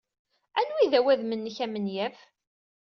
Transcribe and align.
Anwa 0.59 0.77
ay 0.81 0.87
d 0.91 0.93
awadem-nnek 0.99 1.57
amenyaf? 1.65 2.17